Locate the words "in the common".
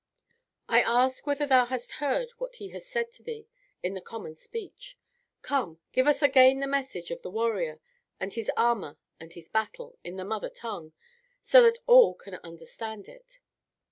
3.83-4.35